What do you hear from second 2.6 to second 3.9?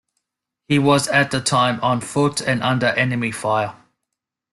under enemy fire.